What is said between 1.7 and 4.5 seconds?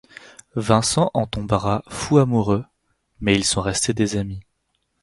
fou amoureux, mais ils sont restés des amis.